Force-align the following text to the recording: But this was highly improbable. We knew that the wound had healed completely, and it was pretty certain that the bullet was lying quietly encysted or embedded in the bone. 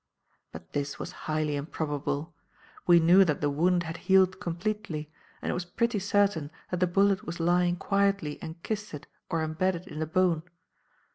But 0.51 0.73
this 0.73 0.97
was 0.97 1.11
highly 1.29 1.55
improbable. 1.55 2.33
We 2.87 2.99
knew 2.99 3.23
that 3.23 3.39
the 3.39 3.51
wound 3.51 3.83
had 3.83 3.97
healed 3.97 4.39
completely, 4.39 5.11
and 5.43 5.51
it 5.51 5.53
was 5.53 5.63
pretty 5.63 5.99
certain 5.99 6.49
that 6.71 6.79
the 6.79 6.87
bullet 6.87 7.23
was 7.23 7.39
lying 7.39 7.75
quietly 7.75 8.39
encysted 8.41 9.05
or 9.29 9.43
embedded 9.43 9.85
in 9.85 9.99
the 9.99 10.07
bone. 10.07 10.41